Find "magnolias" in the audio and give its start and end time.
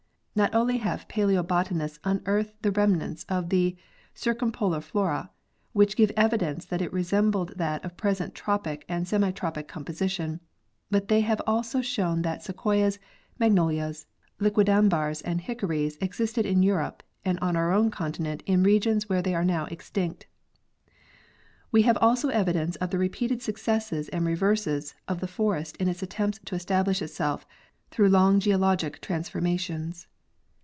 13.39-14.05